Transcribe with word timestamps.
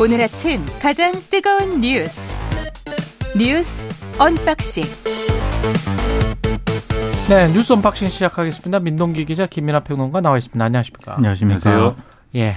오늘 0.00 0.20
아침 0.22 0.64
가장 0.80 1.12
뜨거운 1.28 1.80
뉴스 1.80 2.36
뉴스 3.36 3.84
unboxing 4.16 4.84
네, 7.28 7.52
뉴스 7.52 7.72
unboxing 7.72 8.08
시작하겠습니다. 8.08 8.78
민동기 8.78 9.24
기자 9.24 9.46
김민하 9.46 9.80
평론가 9.80 10.20
나와 10.20 10.38
있습니다. 10.38 10.64
안녕하십니까? 10.64 11.16
안녕하십니까. 11.16 11.96
예. 12.36 12.56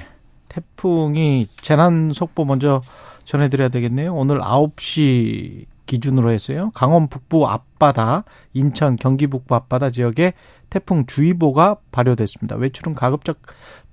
태풍이 0.49 1.47
재난 1.61 2.13
속보 2.13 2.45
먼저 2.45 2.81
전해드려야 3.25 3.69
되겠네요. 3.69 4.13
오늘 4.13 4.39
9시 4.39 5.65
기준으로 5.87 6.31
해서요. 6.31 6.71
강원 6.73 7.09
북부 7.09 7.47
앞바다, 7.47 8.23
인천, 8.53 8.95
경기 8.95 9.27
북부 9.27 9.55
앞바다 9.55 9.89
지역에 9.89 10.33
태풍 10.71 11.05
주의보가 11.05 11.75
발효됐습니다. 11.91 12.55
외출은 12.55 12.95
가급적 12.95 13.41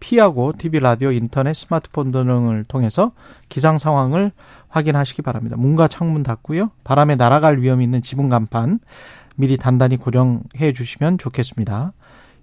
피하고 0.01 0.53
TV, 0.57 0.79
라디오, 0.81 1.11
인터넷, 1.11 1.55
스마트폰 1.55 2.13
등을 2.13 2.65
통해서 2.65 3.13
기상 3.49 3.79
상황을 3.79 4.31
확인하시기 4.69 5.21
바랍니다. 5.23 5.57
문과 5.59 5.89
창문 5.89 6.23
닫고요. 6.23 6.71
바람에 6.85 7.17
날아갈 7.17 7.61
위험이 7.61 7.85
있는 7.85 8.01
지붕 8.01 8.29
간판 8.29 8.79
미리 9.35 9.57
단단히 9.57 9.97
고정해 9.97 10.73
주시면 10.73 11.19
좋겠습니다. 11.19 11.93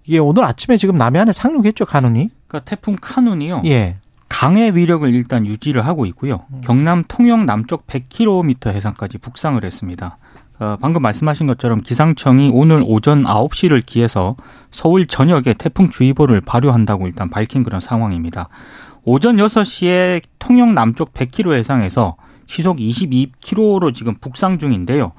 이게 0.04 0.20
오늘 0.20 0.44
아침에 0.44 0.76
지금 0.76 0.98
남해안에 0.98 1.32
상륙했죠, 1.32 1.86
가눈이? 1.86 2.30
그러니까 2.48 2.70
태풍 2.70 2.98
카눈이요. 3.00 3.62
예. 3.66 3.96
강의 4.28 4.76
위력을 4.76 5.12
일단 5.14 5.46
유지를 5.46 5.86
하고 5.86 6.06
있고요. 6.08 6.46
음. 6.52 6.62
경남 6.62 7.06
통영 7.08 7.46
남쪽 7.46 7.88
100km 7.88 8.74
해상까지 8.74 9.18
북상을 9.20 9.64
했습니다. 9.64 10.18
어, 10.60 10.78
방금 10.80 11.02
말씀하신 11.02 11.48
것처럼 11.48 11.82
기상청이 11.82 12.52
오늘 12.54 12.82
오전 12.86 13.24
9시를 13.24 13.86
기해서 13.86 14.36
서울 14.72 15.06
전역에 15.06 15.54
태풍 15.54 15.90
주의보를 15.90 16.42
발효한다고 16.42 17.08
일단 17.08 17.30
밝힌 17.30 17.64
그런 17.64 17.82
상황입니다. 17.82 18.48
오전 19.04 19.36
6시에 19.36 20.22
통영 20.40 20.74
남쪽 20.74 21.14
100km 21.14 21.54
해상에서 21.54 22.16
시속 22.46 22.78
22km로 22.78 23.94
지금 23.94 24.16
북상 24.16 24.58
중인데요. 24.58 25.12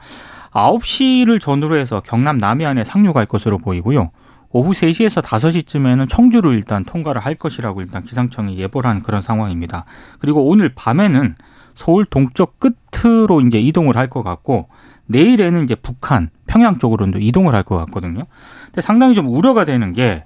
9시를 0.53 1.39
전후로 1.41 1.77
해서 1.77 2.00
경남 2.00 2.39
남해안에 2.39 2.84
상륙할 2.84 3.27
것으로 3.27 3.59
보이고요. 3.59 4.11
오후 4.50 4.73
3시에서 4.73 5.23
5시쯤에는 5.23 6.09
청주를 6.09 6.55
일단 6.55 6.84
통과를 6.84 7.21
할 7.21 7.34
것이라고 7.34 7.83
일단 7.83 8.03
기상청이 8.03 8.56
예보를 8.59 8.89
한 8.89 9.03
그런 9.03 9.21
상황입니다. 9.21 9.84
그리고 10.19 10.47
오늘 10.47 10.73
밤에는 10.75 11.34
서울 11.75 12.06
동쪽 12.06 12.59
끝으로 12.59 13.43
이제 13.43 13.59
이동을 13.61 13.97
할 13.97 14.09
것 14.09 14.23
같고 14.23 14.69
내일에는 15.07 15.65
이제 15.65 15.75
북한, 15.75 16.31
평양 16.47 16.79
쪽으로 16.79 17.07
이동을 17.19 17.55
할 17.55 17.62
것 17.62 17.77
같거든요. 17.87 18.25
근데 18.67 18.81
상당히 18.81 19.15
좀 19.15 19.29
우려가 19.29 19.65
되는 19.65 19.93
게 19.93 20.25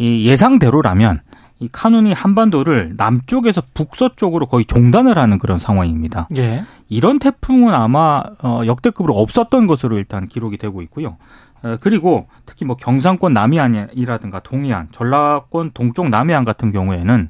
이 0.00 0.24
예상대로라면 0.26 1.20
이 1.58 1.68
카눈이 1.70 2.14
한반도를 2.14 2.94
남쪽에서 2.96 3.62
북서쪽으로 3.74 4.46
거의 4.46 4.64
종단을 4.64 5.18
하는 5.18 5.38
그런 5.38 5.58
상황입니다. 5.58 6.26
예. 6.38 6.64
이런 6.88 7.18
태풍은 7.18 7.74
아마 7.74 8.22
어, 8.42 8.62
역대급으로 8.64 9.14
없었던 9.14 9.66
것으로 9.66 9.98
일단 9.98 10.26
기록이 10.26 10.56
되고 10.56 10.80
있고요. 10.80 11.18
어, 11.62 11.76
그리고 11.82 12.28
특히 12.46 12.64
뭐 12.64 12.76
경상권 12.76 13.34
남해안이라든가 13.34 14.40
동해안, 14.40 14.88
전라권 14.90 15.72
동쪽 15.74 16.08
남해안 16.08 16.46
같은 16.46 16.70
경우에는 16.70 17.28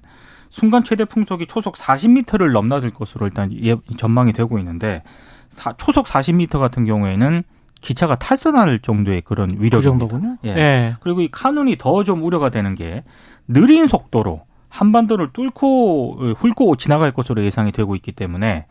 순간 0.49 0.85
최대 0.85 1.05
풍속이 1.05 1.47
초속 1.47 1.75
40m를 1.75 2.53
넘나들 2.53 2.93
것으로 2.93 3.27
일단 3.27 3.51
예, 3.65 3.75
전망이 3.97 4.33
되고 4.33 4.61
있는데 4.61 5.03
사, 5.51 5.75
초속 5.75 6.06
40m 6.06 6.59
같은 6.59 6.84
경우에는 6.87 7.43
기차가 7.83 8.15
탈선할 8.17 8.79
정도의 8.81 9.20
그런 9.23 9.56
그 9.56 9.62
위력입니다. 9.62 9.81
정도군요. 10.09 10.37
예. 10.45 10.51
예. 10.51 10.97
그리고 11.01 11.20
이 11.20 11.29
카눈이 11.31 11.77
더 11.79 12.03
좀 12.05 12.23
우려가 12.23 12.48
되는 12.51 12.75
게 12.75 13.05
느린 13.48 13.87
속도로 13.87 14.43
한반도를 14.69 15.31
뚫고 15.33 16.17
어, 16.21 16.33
훑고 16.39 16.77
지나갈 16.77 17.11
것으로 17.12 17.43
예상이 17.45 17.73
되고 17.73 17.95
있기 17.97 18.12
때문에 18.12 18.66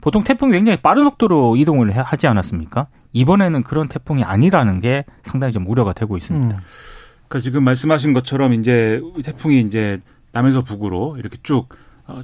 보통 0.00 0.24
태풍이 0.24 0.52
굉장히 0.52 0.78
빠른 0.78 1.04
속도로 1.04 1.56
이동을 1.56 1.92
해- 1.94 2.00
하지 2.04 2.26
않았습니까? 2.26 2.86
이번에는 3.12 3.62
그런 3.62 3.88
태풍이 3.88 4.24
아니라는 4.24 4.80
게 4.80 5.04
상당히 5.22 5.52
좀 5.52 5.66
우려가 5.68 5.92
되고 5.92 6.16
있습니다. 6.16 6.56
음. 6.56 6.60
그러니까 7.28 7.44
지금 7.44 7.62
말씀하신 7.64 8.12
것처럼 8.14 8.52
이제 8.54 9.00
태풍이 9.24 9.60
이제 9.60 10.00
남에서 10.32 10.62
북으로 10.62 11.16
이렇게 11.18 11.36
쭉 11.42 11.68
어, 11.68 11.74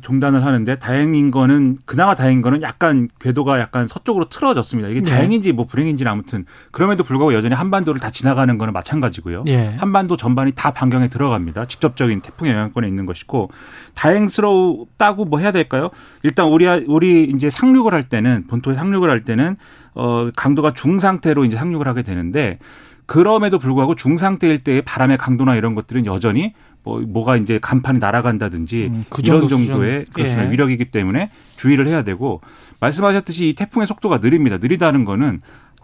종단을 0.02 0.44
하는데 0.44 0.78
다행인 0.78 1.30
거는 1.30 1.78
그나마 1.84 2.14
다행인 2.14 2.42
거는 2.42 2.62
약간 2.62 3.08
궤도가 3.20 3.60
약간 3.60 3.86
서쪽으로 3.86 4.28
틀어졌습니다. 4.28 4.88
이게 4.88 5.00
네. 5.00 5.10
다행인지 5.10 5.52
뭐 5.52 5.66
불행인지는 5.66 6.10
아무튼 6.10 6.44
그럼에도 6.72 7.04
불구하고 7.04 7.32
여전히 7.32 7.54
한반도를 7.54 8.00
다 8.00 8.10
지나가는 8.10 8.58
거는 8.58 8.72
마찬가지고요. 8.72 9.44
예. 9.46 9.76
한반도 9.78 10.16
전반이 10.16 10.52
다 10.52 10.72
반경에 10.72 11.08
들어갑니다. 11.08 11.66
직접적인 11.66 12.20
태풍의 12.20 12.52
영향권에 12.52 12.88
있는 12.88 13.06
것이고 13.06 13.50
다행스럽다고 13.94 15.24
뭐 15.24 15.38
해야 15.38 15.52
될까요? 15.52 15.90
일단 16.22 16.48
우리 16.48 16.66
우리 16.66 17.24
이제 17.24 17.48
상륙을 17.48 17.94
할 17.94 18.08
때는 18.08 18.46
본토에 18.48 18.74
상륙을 18.74 19.08
할 19.08 19.24
때는 19.24 19.56
어 19.94 20.30
강도가 20.36 20.72
중상태로 20.74 21.44
이제 21.44 21.56
상륙을 21.56 21.86
하게 21.86 22.02
되는데 22.02 22.58
그럼에도 23.06 23.58
불구하고 23.58 23.94
중상태일 23.94 24.58
때의 24.58 24.82
바람의 24.82 25.16
강도나 25.16 25.56
이런 25.56 25.74
것들은 25.74 26.04
여전히 26.04 26.52
뭐 26.88 27.00
뭐가 27.06 27.36
이제 27.36 27.58
간판이 27.60 27.98
날아간다든지 27.98 28.86
음, 28.90 29.02
그 29.10 29.20
이런 29.22 29.42
정도 29.42 29.48
정도의 29.48 30.00
수준. 30.00 30.12
그렇습니다. 30.14 30.46
예. 30.46 30.50
위력이기 30.50 30.86
때문에 30.86 31.30
주의를 31.56 31.86
해야 31.86 32.02
되고 32.02 32.40
말씀하셨듯이 32.80 33.50
이 33.50 33.54
태풍의 33.54 33.86
속도가 33.86 34.18
느립니다. 34.18 34.56
느리다는 34.58 35.04
거는 35.04 35.40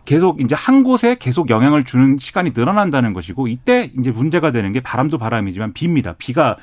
계속 0.06 0.40
이제 0.40 0.54
한 0.54 0.82
곳에 0.82 1.16
계속 1.18 1.50
영향을 1.50 1.84
주는 1.84 2.16
시간이 2.18 2.52
늘어난다는 2.54 3.12
것이고 3.12 3.48
이때 3.48 3.90
이제 3.98 4.10
문제가 4.10 4.50
되는 4.50 4.72
게 4.72 4.80
바람도 4.80 5.18
바람이지만 5.18 5.72
비입니다. 5.74 6.14
비가 6.18 6.56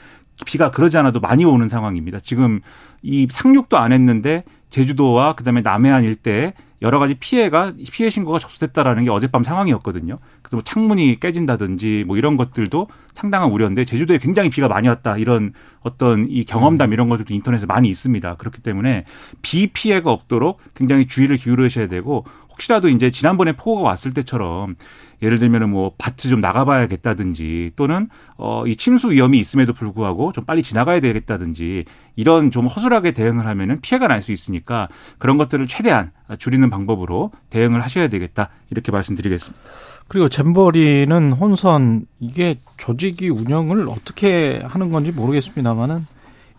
비가 0.46 0.72
그러지 0.72 0.98
않아도 0.98 1.20
많이 1.20 1.46
오는 1.46 1.70
상황입니다. 1.70 2.20
지금 2.20 2.62
이 3.04 3.28
상륙도 3.30 3.78
안 3.78 3.94
했는데 3.94 4.44
제주도와 4.72 5.34
그다음에 5.36 5.62
남해안 5.62 6.04
일대에 6.04 6.54
여러 6.82 6.98
가지 6.98 7.14
피해가 7.14 7.74
피해 7.92 8.10
신고가 8.10 8.40
접수됐다라는 8.40 9.04
게 9.04 9.10
어젯밤 9.12 9.44
상황이었거든요. 9.44 10.18
그래서 10.42 10.56
뭐 10.58 10.64
창문이 10.64 11.20
깨진다든지 11.20 12.06
뭐 12.08 12.18
이런 12.18 12.38
것들도 12.38 12.88
상당한 13.14 13.52
우려인데 13.52 13.86
제주도에 13.86 14.18
굉장히 14.18 14.50
비가 14.50 14.68
많이 14.68 14.88
왔다 14.88 15.18
이런 15.18 15.54
어떤 15.82 16.28
이 16.30 16.44
경험담 16.44 16.92
이런 16.94 17.08
것들도 17.10 17.34
인터넷에 17.34 17.66
많이 17.66 17.90
있습니다. 17.90 18.36
그렇기 18.36 18.62
때문에 18.62 19.06
비 19.42 19.68
피해가 19.68 20.12
없도록 20.12 20.60
굉장히 20.74 21.06
주의를 21.08 21.38
기울이셔야 21.38 21.88
되고 21.88 22.26
혹시라도 22.52 22.90
이제 22.90 23.12
지난번에 23.12 23.54
폭우가 23.54 23.88
왔을 23.88 24.14
때처럼 24.14 24.76
예를 25.22 25.40
들면 25.40 25.64
은 25.64 25.70
뭐 25.70 25.94
밭을 25.98 26.30
좀 26.30 26.42
나가봐야겠다든지 26.42 27.72
또는 27.76 28.10
어 28.38 28.64
이 28.68 28.76
침수 28.76 29.12
위험이 29.12 29.40
있음에도 29.40 29.74
불구하고 29.74 30.32
좀 30.32 30.46
빨리 30.46 30.64
지나가야 30.64 31.00
되겠다든지 31.00 31.86
이런 32.16 32.52
좀 32.52 32.68
허술하게 32.68 33.12
대응을 33.12 33.46
하면은 33.46 33.80
피해가 33.82 34.08
날 34.08 34.22
수 34.22 34.32
있으니까 34.32 34.88
그런 35.18 35.38
것들을 35.38 35.66
최대한 35.68 36.12
줄이는 36.38 36.70
방법으로 36.70 37.32
대응을 37.50 37.82
하셔야 37.82 38.08
되겠다 38.08 38.50
이렇게 38.70 38.92
말씀드리겠습니다. 38.92 39.60
그리고 40.08 40.30
잼버리는 40.30 41.32
혼선 41.32 42.06
이게 42.20 42.56
조직이 42.78 43.30
운영을 43.30 43.88
어떻게 43.90 44.62
하는 44.68 44.92
건지 44.92 45.12
모르겠습니다만은 45.12 46.06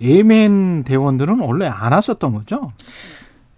예멘 0.00 0.84
대원들은 0.84 1.38
원래 1.40 1.66
안 1.66 1.92
왔었던 1.92 2.32
거죠. 2.32 2.72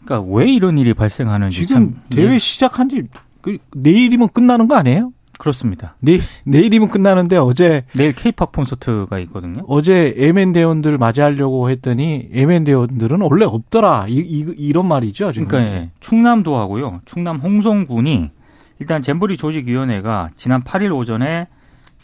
그러니까 0.04 0.31
왜 0.34 0.50
이런 0.53 0.76
일이 0.78 0.93
발생하는지 0.93 1.56
지금 1.66 1.75
참 1.75 2.03
대회 2.10 2.34
예, 2.34 2.38
시작한 2.38 2.88
지 2.88 3.04
그, 3.44 3.59
내일이면 3.77 4.31
끝나는 4.31 4.69
거 4.69 4.75
아니에요? 4.77 5.12
그렇습니다. 5.37 5.97
내일 6.00 6.22
내일이면 6.44 6.88
끝나는데 6.88 7.37
어제 7.37 7.84
내일 7.94 8.12
케이팝 8.12 8.53
콘서트가 8.53 9.19
있거든요. 9.21 9.62
어제 9.66 10.15
예멘 10.16 10.53
대원들 10.53 10.97
맞이하려고 10.97 11.69
했더니 11.71 12.28
예멘 12.32 12.65
대원들은 12.65 13.21
원래 13.21 13.44
없더라. 13.44 14.06
이, 14.09 14.15
이 14.15 14.44
이 14.56 14.72
런 14.72 14.87
말이죠. 14.87 15.32
지금. 15.32 15.49
그러니까 15.49 15.75
예, 15.75 15.91
충남도 16.00 16.56
하고요. 16.56 17.00
충남 17.05 17.38
홍성군이 17.41 18.31
일단 18.78 19.03
잼버리 19.03 19.37
조직위원회가 19.37 20.31
지난 20.37 20.62
8일 20.62 20.97
오전에 20.97 21.49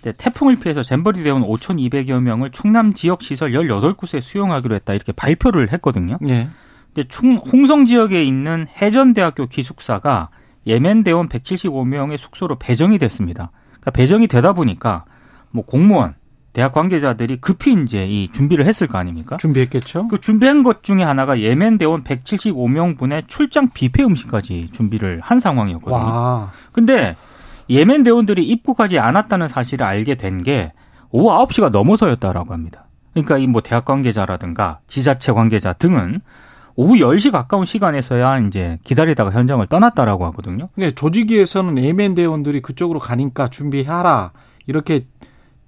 태풍을 0.02 0.56
피해서 0.58 0.82
잼버리 0.82 1.22
대원 1.22 1.42
5,200여 1.42 2.20
명을 2.20 2.50
충남 2.50 2.94
지역 2.94 3.22
시설 3.22 3.52
18곳에 3.52 4.20
수용하기로 4.22 4.75
했다 4.75 4.92
이렇게 4.94 5.12
발표를 5.12 5.72
했거든요. 5.72 6.19
예. 6.28 6.48
근데 6.92 7.06
충 7.08 7.37
홍성 7.37 7.87
지역에 7.87 8.25
있는 8.25 8.66
해전대학교 8.82 9.46
기숙사가 9.46 10.31
예멘 10.70 11.02
대원 11.02 11.28
175명의 11.28 12.17
숙소로 12.17 12.56
배정이 12.58 12.99
됐습니다. 12.99 13.50
그러니까 13.70 13.90
배정이 13.90 14.26
되다 14.28 14.52
보니까 14.52 15.05
뭐 15.50 15.64
공무원, 15.64 16.14
대학 16.52 16.72
관계자들이 16.72 17.37
급히 17.38 17.72
이제 17.82 18.06
이 18.06 18.28
준비를 18.32 18.67
했을 18.67 18.87
거 18.87 18.99
아닙니까? 18.99 19.37
준비했겠죠. 19.37 20.08
그 20.08 20.20
준비한 20.20 20.62
것 20.62 20.82
중에 20.82 21.02
하나가 21.02 21.40
예멘 21.40 21.78
대원 21.78 22.02
175명 22.05 22.99
분의 22.99 23.25
출장 23.28 23.69
뷔페 23.72 24.02
음식까지 24.05 24.70
준비를 24.72 25.20
한 25.22 25.38
상황이었거든요. 25.40 25.96
와. 25.96 26.52
근데 26.73 27.16
예멘 27.69 28.02
대원들이 28.02 28.44
입국하지 28.44 28.99
않았다는 28.99 29.49
사실을 29.49 29.87
알게 29.87 30.14
된 30.16 30.43
게 30.43 30.73
오후 31.11 31.28
9시가 31.46 31.70
넘어서였다라고 31.70 32.52
합니다. 32.52 32.87
그러니까 33.12 33.38
이 33.38 33.46
뭐 33.49 33.61
대학 33.61 33.84
관계자라든가 33.84 34.81
지자체 34.87 35.32
관계자 35.32 35.73
등은 35.73 36.20
오후 36.80 36.94
10시 36.94 37.30
가까운 37.30 37.66
시간에서야 37.66 38.38
이제 38.38 38.78
기다리다가 38.84 39.30
현장을 39.32 39.66
떠났다라고 39.66 40.24
하거든요. 40.26 40.66
근데 40.74 40.94
조직위에서는 40.94 41.76
예멘 41.76 42.14
대원들이 42.14 42.62
그쪽으로 42.62 42.98
가니까 43.00 43.48
준비하라. 43.48 44.32
이렇게 44.66 45.04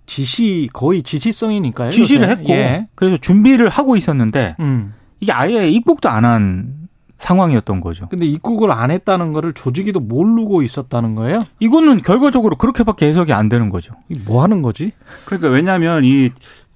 지시 0.06 0.70
거의 0.72 1.02
지시성이니까요. 1.02 1.90
지시를 1.90 2.22
요새. 2.22 2.32
했고 2.32 2.52
예. 2.54 2.88
그래서 2.94 3.18
준비를 3.18 3.68
하고 3.68 3.96
있었는데 3.96 4.56
음. 4.60 4.94
이게 5.20 5.32
아예 5.32 5.68
입국도 5.68 6.08
안 6.08 6.24
한 6.24 6.82
상황이었던 7.22 7.80
거죠. 7.80 8.08
근데 8.08 8.26
입국을 8.26 8.72
안 8.72 8.90
했다는 8.90 9.32
거를 9.32 9.52
조직이도 9.52 10.00
모르고 10.00 10.62
있었다는 10.62 11.14
거예요? 11.14 11.44
이거는 11.60 12.02
결과적으로 12.02 12.56
그렇게밖에 12.56 13.06
해석이 13.06 13.32
안 13.32 13.48
되는 13.48 13.68
거죠. 13.68 13.94
뭐 14.26 14.42
하는 14.42 14.60
거지? 14.60 14.90
그러니까 15.24 15.48
왜냐하면 15.48 16.04
이, 16.04 16.30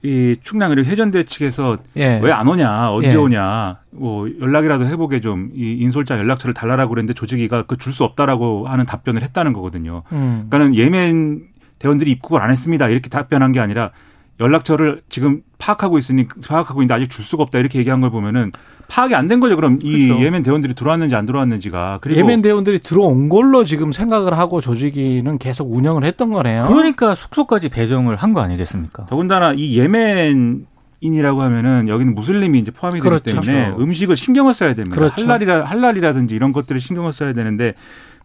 이 0.07 0.37
그리고 0.69 0.89
해전대 0.89 1.25
측에서 1.25 1.79
예. 1.97 2.21
왜안 2.23 2.47
오냐, 2.47 2.91
언제 2.93 3.11
예. 3.11 3.15
오냐, 3.17 3.79
뭐 3.91 4.29
연락이라도 4.41 4.87
해보게 4.87 5.21
좀 5.21 5.51
이 5.55 5.73
인솔자 5.81 6.17
연락처를 6.19 6.55
달라라고 6.55 6.91
그랬는데 6.91 7.15
조직이가 7.15 7.63
그 7.63 7.77
줄 7.77 7.93
수 7.93 8.05
없다라고 8.05 8.69
하는 8.69 8.87
답변을 8.87 9.23
했다는 9.23 9.53
거거든요. 9.53 10.03
음. 10.13 10.47
그러니까는 10.51 10.75
예멘 10.77 11.43
대원들이 11.79 12.11
입국을 12.13 12.41
안 12.43 12.51
했습니다 12.51 12.89
이렇게 12.89 13.09
답변한 13.11 13.53
게 13.53 13.61
아니라 13.61 13.91
연락처를 14.41 15.03
지금 15.09 15.41
파악하고 15.59 15.99
있으니 15.99 16.27
파악하고 16.47 16.83
있는데 16.83 16.95
아직 16.95 17.11
줄 17.11 17.25
수가 17.25 17.43
없다 17.45 17.59
이렇게 17.59 17.79
얘기한 17.79 18.01
걸 18.01 18.11
보면은 18.11 18.53
파악이 18.89 19.15
안 19.15 19.27
된 19.29 19.41
거죠. 19.41 19.57
그럼 19.57 19.79
이 19.83 20.07
그렇죠. 20.07 20.23
예멘 20.25 20.43
대원들이 20.43 20.75
들어왔는지 20.75 21.17
안 21.17 21.27
들어왔는지가 21.27 21.99
그리고 22.03 22.21
예멘 22.21 22.43
대원들이 22.43 22.79
들어온 22.81 23.29
걸로 23.29 23.65
지금 23.65 23.91
생각을 23.93 24.37
하고 24.39 24.61
조직위는 24.61 25.39
계속 25.39 25.73
운영을 25.75 26.05
했던 26.05 26.31
거네요. 26.31 26.65
그러니까 26.69 27.15
숙소까지 27.15 27.69
배정을 27.71 28.17
한 28.17 28.33
거 28.35 28.41
아니겠습니까? 28.43 29.07
더군다나 29.07 29.55
이 29.57 29.79
예멘 29.79 30.67
인이라고 31.01 31.41
하면은 31.43 31.89
여기는 31.89 32.15
무슬림이 32.15 32.59
이제 32.59 32.71
포함이 32.71 33.01
되기 33.01 33.03
그렇죠. 33.09 33.41
때문에 33.41 33.75
음식을 33.79 34.17
신경을 34.17 34.53
써야 34.55 34.75
됩니다. 34.75 34.95
그렇죠. 34.97 35.23
할랄이라 35.27 35.65
할랄이라든지 35.65 36.35
이런 36.35 36.53
것들을 36.53 36.81
신경을 36.81 37.13
써야 37.13 37.33
되는데 37.33 37.75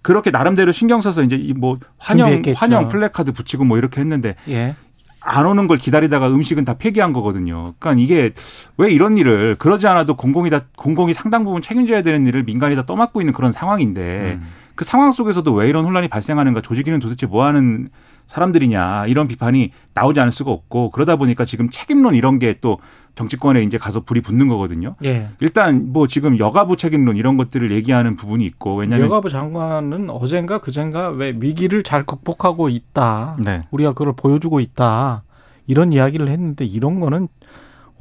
그렇게 0.02 0.32
나름대로 0.32 0.72
신경 0.72 1.00
써서 1.02 1.22
이제 1.24 1.36
이뭐 1.36 1.78
환영 1.98 2.28
준비했겠죠. 2.28 2.58
환영 2.58 2.90
플래카드 2.90 3.32
붙이고 3.34 3.64
뭐 3.66 3.78
이렇게 3.78 4.02
했는데 4.02 4.36
예. 4.50 4.76
안 5.24 5.46
오는 5.46 5.68
걸 5.68 5.78
기다리다가 5.78 6.28
음식은 6.28 6.66
다 6.66 6.76
폐기한 6.78 7.14
거거든요. 7.14 7.74
그러니까 7.80 8.02
이게 8.02 8.34
왜 8.78 8.92
이런 8.92 9.18
일을 9.18 9.56
그러지 9.60 9.88
않아도 9.88 10.16
공공이 10.16 10.50
다 10.50 10.62
공공이 10.76 11.14
상당 11.14 11.44
부분 11.44 11.62
책임져야 11.62 12.02
되는 12.02 12.26
일을 12.26 12.44
민간이 12.44 12.76
다 12.76 12.86
떠맡고 12.86 13.22
있는 13.22 13.34
그런 13.34 13.52
상황인데 13.52 14.40
음. 14.42 14.48
그 14.76 14.84
상황 14.86 15.12
속에서도 15.12 15.54
왜 15.54 15.70
이런 15.70 15.86
혼란이 15.86 16.08
발생하는가 16.08 16.62
조직위는 16.62 17.00
도대체 17.00 17.28
뭐 17.28 17.46
하는 17.46 17.90
사람들이냐 18.28 19.08
이런 19.08 19.28
비판이 19.28 19.72
나오지 19.94 20.20
않을 20.22 20.32
수가 20.32 20.52
없고 20.52 20.92
그러다 20.92 21.18
보니까 21.18 21.46
지금 21.46 21.70
책임론 21.70 22.16
이런 22.16 22.40
게 22.40 22.56
또 22.62 22.80
정치권에 23.16 23.64
이제 23.64 23.78
가서 23.78 24.02
불이 24.02 24.22
붙는 24.22 24.48
거거든요. 24.48 24.96
예. 25.04 25.30
일단 25.40 25.92
뭐 25.92 26.08
지금 26.08 26.40
여가부 26.40 26.78
책임론 26.78 27.18
이런 27.18 27.38
것들을 27.38 27.72
얘기하는 27.72 28.16
부분이 28.16 28.46
있고 28.46 28.76
왜냐하면 28.76 29.08
여가부 29.08 29.30
장관은 29.30 30.10
어젠가 30.10 30.60
그젠가 30.60 31.10
왜 31.10 31.36
위기를 31.38 31.84
잘 31.84 32.06
극복하고 32.06 32.70
있다. 32.70 33.38
네. 33.44 33.68
우리가 33.72 33.94
그걸 33.94 34.14
보여주고 34.16 34.60
있다. 34.60 35.24
이런 35.68 35.94
이야기를 35.94 36.28
했는데 36.28 36.66
이런 36.66 37.00
거는 37.00 37.28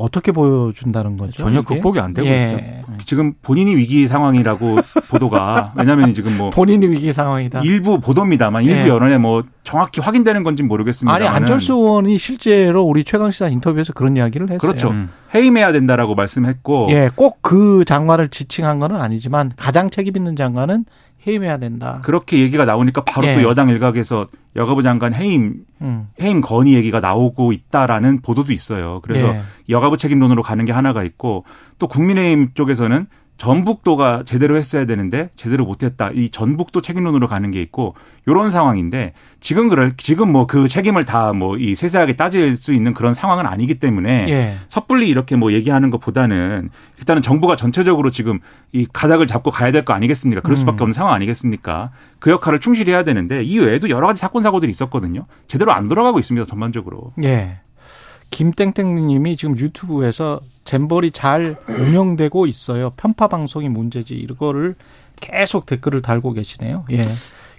어떻게 0.00 0.32
보여준다는 0.32 1.17
거죠? 1.17 1.32
전혀 1.43 1.61
이게? 1.61 1.75
극복이 1.75 2.00
안 2.00 2.14
되고 2.14 2.26
예. 2.26 2.44
있죠. 2.44 2.56
네. 2.56 2.82
지금 3.05 3.35
본인이 3.43 3.76
위기 3.76 4.06
상황이라고 4.08 4.76
보도가 5.11 5.73
왜냐하면 5.76 6.14
지금 6.14 6.37
뭐 6.38 6.50
본인이 6.50 6.87
위기 6.88 7.12
상황이다. 7.12 7.61
일부 7.62 8.00
보도입니다만 8.00 8.64
일부 8.64 8.82
예. 8.85 8.88
여론에 8.88 9.19
뭐 9.19 9.43
정확히 9.62 10.00
확인되는 10.00 10.43
건지 10.43 10.62
모르겠습니다. 10.62 11.14
아니 11.14 11.26
안철수 11.26 11.75
의원이 11.75 12.17
실제로 12.19 12.82
우리 12.82 13.05
최강 13.05 13.31
시사 13.31 13.49
인터뷰에서 13.49 13.93
그런 13.93 14.17
이야기를 14.17 14.49
했어요. 14.50 14.58
그렇죠. 14.58 14.91
음. 14.91 15.11
해임해야 15.35 15.73
된다라고 15.73 16.14
말씀했고 16.14 16.88
예, 16.91 17.11
꼭 17.14 17.41
그 17.43 17.85
장관을 17.85 18.29
지칭한 18.29 18.79
거는 18.79 19.00
아니지만 19.00 19.53
가장 19.56 19.91
책임 19.91 20.17
있는 20.17 20.37
장관은 20.37 20.85
해임해야 21.26 21.58
된다. 21.58 22.00
그렇게 22.05 22.40
얘기가 22.40 22.64
나오니까 22.64 23.05
바로 23.05 23.26
예. 23.26 23.34
또 23.34 23.43
여당 23.43 23.69
일각에서 23.69 24.26
여가부 24.56 24.82
장관 24.82 25.14
해임 25.14 25.64
음. 25.82 26.08
해임 26.20 26.40
건의 26.40 26.75
얘기가 26.75 27.00
나오고 27.00 27.52
있다라는 27.52 28.22
보도도 28.22 28.52
있어요. 28.52 29.00
그래서 29.02 29.34
예. 29.34 29.43
여가부 29.69 29.96
책임론으로 29.96 30.43
가는 30.43 30.64
게 30.64 30.72
하나가 30.72 31.05
있고 31.05 31.44
또 31.78 31.87
국민의힘 31.87 32.50
쪽에서는 32.55 33.06
전북도가 33.40 34.25
제대로 34.26 34.58
했어야 34.58 34.84
되는데 34.84 35.31
제대로 35.34 35.64
못했다. 35.64 36.10
이 36.12 36.28
전북도 36.28 36.82
책임론으로 36.82 37.26
가는 37.26 37.50
게 37.50 37.62
있고 37.62 37.94
이런 38.26 38.50
상황인데 38.50 39.14
지금 39.40 39.70
그럴 39.70 39.94
지금 39.96 40.31
뭐 40.31 40.46
그 40.46 40.69
책임을 40.69 41.06
다 41.06 41.32
뭐 41.32 41.56
이 41.58 41.75
세세하게 41.75 42.16
따질 42.16 42.56
수 42.56 42.75
있는 42.75 42.92
그런 42.92 43.14
상황은 43.14 43.46
아니기 43.46 43.78
때문에 43.81 44.26
예. 44.28 44.56
섣불리 44.69 45.08
이렇게 45.08 45.37
뭐 45.37 45.52
얘기하는 45.54 45.88
것보다는 45.88 46.69
일단은 46.98 47.22
정부가 47.22 47.56
전체적으로 47.56 48.10
지금 48.10 48.40
이 48.72 48.87
가닥을 48.92 49.26
잡고 49.26 49.50
가야 49.50 49.72
될 49.72 49.86
거 49.86 49.94
아니겠습니까? 49.94 50.43
그럴 50.43 50.58
수밖에 50.58 50.82
음. 50.82 50.82
없는 50.82 50.93
상황 50.94 51.14
아니겠습니까? 51.14 51.93
그 52.19 52.31
역할을 52.31 52.60
충실히 52.60 52.93
해야 52.93 53.04
되는데 53.04 53.43
이 53.43 53.58
외에도 53.58 53.88
여러 53.88 54.06
가지 54.06 54.20
사건 54.20 54.43
사고들이 54.43 54.70
있었거든요. 54.70 55.25
제대로 55.48 55.72
안 55.72 55.88
돌아가고 55.88 56.19
있습니다. 56.19 56.44
전반적으로. 56.44 57.12
예. 57.22 57.60
김땡땡님이 58.31 59.36
지금 59.36 59.56
유튜브에서 59.56 60.40
잼벌이 60.70 61.11
잘 61.11 61.56
운영되고 61.69 62.46
있어요. 62.46 62.90
편파 62.96 63.26
방송이 63.26 63.69
문제지. 63.69 64.14
이거를 64.14 64.76
계속 65.19 65.67
댓글을 65.67 66.00
달고 66.00 66.32
계시네요. 66.32 66.84
예. 66.93 67.05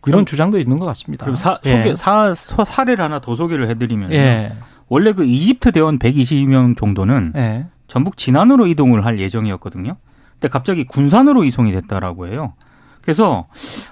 이런 0.07 0.25
주장도 0.25 0.57
있는 0.57 0.77
것 0.77 0.85
같습니다. 0.85 1.25
그리고 1.25 1.35
사, 1.35 1.59
예. 1.65 1.77
소개, 1.77 1.95
사, 1.97 2.33
소- 2.33 2.63
사례를 2.63 3.03
하나 3.03 3.19
더 3.19 3.35
소개를 3.35 3.69
해드리면 3.69 4.13
예. 4.13 4.53
원래 4.87 5.11
그 5.11 5.25
이집트 5.25 5.73
대원 5.73 5.99
122명 5.99 6.77
정도는 6.77 7.33
예. 7.35 7.65
전북 7.87 8.15
진안으로 8.15 8.65
이동을 8.67 9.03
할 9.05 9.19
예정이었거든요. 9.19 9.97
근데 10.33 10.47
갑자기 10.47 10.85
군산으로 10.85 11.43
이송이 11.43 11.73
됐다라고 11.73 12.27
해요. 12.27 12.53
그래서 13.01 13.47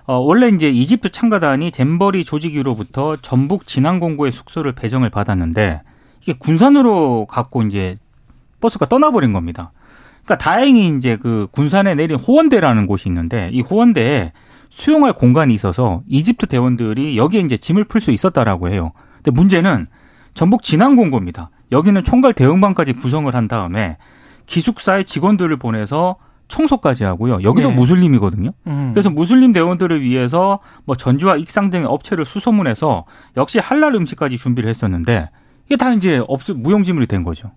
어, 0.06 0.16
원래 0.16 0.48
이제 0.48 0.70
이집트 0.70 1.10
참가단이 1.10 1.74
잼버리 1.74 2.24
조직위로부터 2.24 3.18
전북 3.18 3.68
진안 3.68 4.00
공고의 4.00 4.32
숙소를 4.32 4.72
배정을 4.76 5.10
받았는데 5.10 5.82
이게 6.22 6.34
군산으로 6.40 7.26
갖고 7.26 7.64
이제 7.64 7.98
버스가 8.60 8.86
떠나버린 8.88 9.34
겁니다. 9.34 9.72
그러니까 10.24 10.38
다행히 10.38 10.96
이제 10.96 11.18
그 11.18 11.48
군산에 11.52 11.96
내린 11.96 12.18
호원대라는 12.18 12.86
곳이 12.86 13.10
있는데 13.10 13.50
이 13.52 13.62
호원대에 13.62 14.32
수용할 14.70 15.14
공간이 15.14 15.54
있어서 15.54 16.04
이집트 16.08 16.48
대원들이 16.48 17.18
여기에 17.18 17.42
이제 17.42 17.58
짐을 17.58 17.86
풀 17.86 18.02
수 18.02 18.12
있었다라고 18.12 18.70
해요. 18.70 18.92
근데 19.16 19.32
문제는 19.32 19.88
전북 20.34 20.62
진안공고입니다. 20.64 21.50
여기는 21.72 22.04
총괄 22.04 22.34
대응반까지 22.34 22.94
구성을 22.94 23.34
한 23.34 23.48
다음에 23.48 23.98
기숙사에 24.46 25.04
직원들을 25.04 25.58
보내서 25.58 26.18
청소까지 26.48 27.04
하고요. 27.04 27.44
여기도 27.44 27.70
네. 27.70 27.76
무슬림이거든요. 27.76 28.52
음. 28.68 28.92
그래서 28.94 29.10
무슬림 29.10 29.54
대원들을 29.54 30.02
위해서 30.02 30.60
뭐 30.86 30.96
전주와 30.96 31.38
익상 31.38 31.70
등의 31.70 31.86
업체를 31.86 32.26
수소문해서 32.26 33.06
역시 33.38 33.60
할랄 33.60 33.96
음식까지 33.96 34.38
준비를 34.38 34.70
했었는데 34.70 35.30
이게 35.68 35.76
다 35.78 35.94
이제 35.94 36.24
없 36.28 36.42
무용지물이 36.52 37.06
된 37.06 37.24
거죠. 37.24 37.52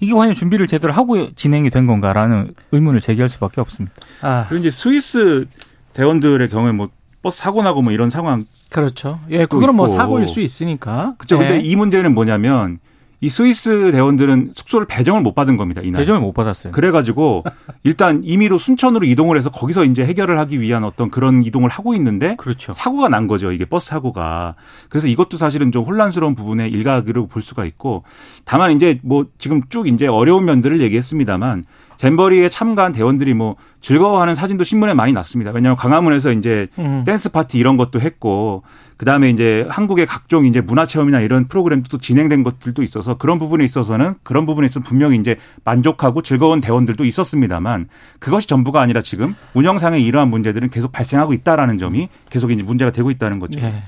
이게 0.00 0.12
과연 0.12 0.34
준비를 0.34 0.66
제대로 0.66 0.92
하고 0.92 1.30
진행이 1.34 1.70
된 1.70 1.86
건가라는 1.86 2.54
의문을 2.72 3.00
제기할 3.00 3.28
수밖에 3.28 3.60
없습니다. 3.60 3.94
아, 4.22 4.46
그리고 4.48 4.66
이제 4.66 4.70
스위스 4.70 5.46
대원들의 5.94 6.48
경우에 6.48 6.72
뭐 6.72 6.90
버스 7.22 7.38
사고 7.38 7.62
나고 7.62 7.82
뭐 7.82 7.92
이런 7.92 8.10
상황 8.10 8.46
그렇죠. 8.70 9.20
예, 9.30 9.46
그거는 9.46 9.74
뭐. 9.74 9.88
사고일 9.88 10.28
수 10.28 10.40
있으니까. 10.40 11.14
그렇죠. 11.18 11.42
예. 11.42 11.48
근데 11.48 11.60
이 11.64 11.76
문제는 11.76 12.14
뭐냐면 12.14 12.78
이 13.20 13.30
스위스 13.30 13.92
대원들은 13.92 14.50
숙소를 14.54 14.86
배정을 14.86 15.22
못 15.22 15.34
받은 15.34 15.56
겁니다. 15.56 15.80
이날. 15.82 16.00
배정을 16.00 16.20
못 16.20 16.32
받았어요. 16.32 16.72
그래가지고 16.72 17.44
일단 17.82 18.20
임의로 18.22 18.58
순천으로 18.58 19.06
이동을 19.06 19.38
해서 19.38 19.50
거기서 19.50 19.84
이제 19.84 20.04
해결을 20.04 20.38
하기 20.40 20.60
위한 20.60 20.84
어떤 20.84 21.10
그런 21.10 21.42
이동을 21.44 21.70
하고 21.70 21.94
있는데 21.94 22.36
그렇죠. 22.36 22.72
사고가 22.72 23.08
난 23.08 23.26
거죠. 23.26 23.52
이게 23.52 23.64
버스 23.64 23.88
사고가. 23.88 24.54
그래서 24.90 25.08
이것도 25.08 25.38
사실은 25.38 25.72
좀 25.72 25.84
혼란스러운 25.84 26.34
부분의 26.34 26.70
일각으로 26.70 27.26
볼 27.26 27.40
수가 27.42 27.64
있고 27.64 28.04
다만 28.44 28.72
이제 28.72 29.00
뭐 29.02 29.26
지금 29.38 29.62
쭉 29.68 29.88
이제 29.88 30.06
어려운 30.06 30.44
면들을 30.44 30.80
얘기했습니다만 30.82 31.64
잼버리에 31.98 32.48
참가한 32.48 32.92
대원들이 32.92 33.34
뭐 33.34 33.56
즐거워하는 33.80 34.34
사진도 34.34 34.64
신문에 34.64 34.94
많이 34.94 35.12
났습니다. 35.12 35.50
왜냐하면 35.52 35.76
광화문에서 35.76 36.32
이제 36.32 36.68
음. 36.78 37.04
댄스 37.06 37.30
파티 37.30 37.58
이런 37.58 37.76
것도 37.76 38.00
했고 38.00 38.62
그다음에 38.96 39.30
이제 39.30 39.66
한국의 39.68 40.06
각종 40.06 40.46
이제 40.46 40.60
문화 40.60 40.86
체험이나 40.86 41.20
이런 41.20 41.48
프로그램도 41.48 41.88
또 41.88 41.98
진행된 41.98 42.42
것들도 42.42 42.82
있어서 42.82 43.16
그런 43.16 43.38
부분에 43.38 43.64
있어서는 43.64 44.14
그런 44.22 44.46
부분에 44.46 44.66
있어서 44.66 44.80
분명히 44.80 45.18
이제 45.18 45.36
만족하고 45.64 46.22
즐거운 46.22 46.60
대원들도 46.60 47.04
있었습니다만 47.04 47.88
그것이 48.18 48.48
전부가 48.48 48.80
아니라 48.80 49.02
지금 49.02 49.34
운영상의 49.54 50.02
이러한 50.02 50.28
문제들은 50.28 50.70
계속 50.70 50.92
발생하고 50.92 51.32
있다라는 51.34 51.78
점이 51.78 52.08
계속 52.30 52.50
이제 52.50 52.62
문제가 52.62 52.90
되고 52.90 53.10
있다는 53.10 53.38
거죠. 53.38 53.58
예. 53.60 53.82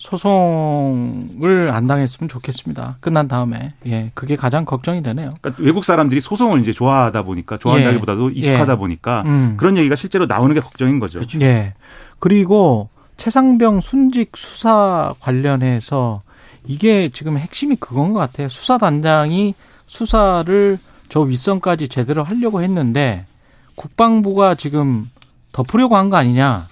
소송을 0.00 1.70
안 1.72 1.86
당했으면 1.86 2.28
좋겠습니다. 2.30 2.96
끝난 3.00 3.28
다음에. 3.28 3.74
예. 3.86 4.10
그게 4.14 4.34
가장 4.34 4.64
걱정이 4.64 5.02
되네요. 5.02 5.34
그러니까 5.42 5.62
외국 5.62 5.84
사람들이 5.84 6.22
소송을 6.22 6.60
이제 6.60 6.72
좋아하다 6.72 7.22
보니까 7.22 7.58
좋아한다기보다도 7.58 8.34
예. 8.34 8.38
익숙하다 8.38 8.72
예. 8.72 8.76
보니까 8.76 9.22
음. 9.26 9.54
그런 9.58 9.76
얘기가 9.76 9.96
실제로 9.96 10.24
나오는 10.24 10.54
게 10.54 10.60
걱정인 10.60 11.00
거죠. 11.00 11.20
예. 11.42 11.74
그리고 12.18 12.88
최상병 13.18 13.82
순직 13.82 14.32
수사 14.36 15.14
관련해서 15.20 16.22
이게 16.66 17.10
지금 17.12 17.36
핵심이 17.36 17.76
그건 17.76 18.14
것 18.14 18.20
같아요. 18.20 18.48
수사 18.48 18.78
단장이 18.78 19.54
수사를 19.86 20.78
저 21.10 21.20
윗선까지 21.20 21.88
제대로 21.88 22.22
하려고 22.22 22.62
했는데 22.62 23.26
국방부가 23.74 24.54
지금 24.54 25.10
덮으려고 25.52 25.96
한 25.96 26.08
거 26.08 26.16
아니냐. 26.16 26.68